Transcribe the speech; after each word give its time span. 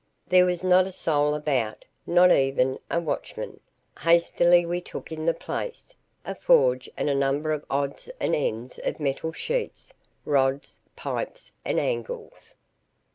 There 0.27 0.47
was 0.47 0.63
not 0.63 0.87
a 0.87 0.91
soul 0.91 1.35
about, 1.35 1.85
not 2.07 2.31
even 2.31 2.79
a 2.89 2.99
watchman. 2.99 3.59
Hastily 3.99 4.65
we 4.65 4.81
took 4.81 5.11
in 5.11 5.27
the 5.27 5.33
place, 5.35 5.93
a 6.25 6.33
forge 6.33 6.89
and 6.97 7.07
a 7.07 7.13
number 7.13 7.51
of 7.51 7.63
odds 7.69 8.09
and 8.19 8.33
ends 8.35 8.79
of 8.79 8.99
metal 8.99 9.31
sheets, 9.31 9.93
rods, 10.25 10.79
pipes 10.95 11.51
and 11.63 11.79
angles. 11.79 12.55